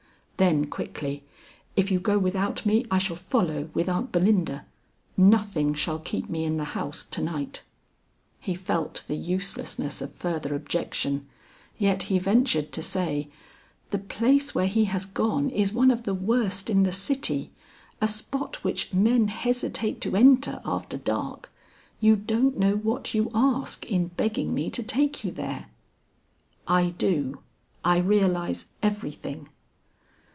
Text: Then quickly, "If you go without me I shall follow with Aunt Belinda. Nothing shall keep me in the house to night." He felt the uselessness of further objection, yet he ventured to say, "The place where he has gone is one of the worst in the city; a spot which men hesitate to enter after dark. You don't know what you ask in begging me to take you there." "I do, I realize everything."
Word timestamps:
Then 0.37 0.65
quickly, 0.65 1.23
"If 1.75 1.91
you 1.91 1.99
go 1.99 2.17
without 2.17 2.65
me 2.65 2.87
I 2.89 2.97
shall 2.97 3.15
follow 3.15 3.69
with 3.75 3.87
Aunt 3.87 4.11
Belinda. 4.11 4.65
Nothing 5.15 5.75
shall 5.75 5.99
keep 5.99 6.31
me 6.31 6.45
in 6.45 6.57
the 6.57 6.63
house 6.73 7.03
to 7.03 7.21
night." 7.21 7.61
He 8.39 8.55
felt 8.55 9.03
the 9.07 9.15
uselessness 9.15 10.01
of 10.01 10.15
further 10.15 10.55
objection, 10.55 11.27
yet 11.77 12.03
he 12.09 12.17
ventured 12.17 12.71
to 12.71 12.81
say, 12.81 13.29
"The 13.91 13.99
place 13.99 14.55
where 14.55 14.65
he 14.65 14.85
has 14.85 15.05
gone 15.05 15.51
is 15.51 15.71
one 15.71 15.91
of 15.91 16.05
the 16.05 16.15
worst 16.15 16.71
in 16.71 16.81
the 16.81 16.91
city; 16.91 17.51
a 18.01 18.07
spot 18.07 18.63
which 18.63 18.91
men 18.91 19.27
hesitate 19.27 20.01
to 20.01 20.15
enter 20.15 20.59
after 20.65 20.97
dark. 20.97 21.51
You 21.99 22.15
don't 22.15 22.57
know 22.57 22.77
what 22.77 23.13
you 23.13 23.29
ask 23.35 23.85
in 23.85 24.07
begging 24.07 24.55
me 24.55 24.71
to 24.71 24.81
take 24.81 25.23
you 25.23 25.29
there." 25.31 25.67
"I 26.67 26.95
do, 26.97 27.41
I 27.83 27.97
realize 27.97 28.69
everything." 28.81 29.49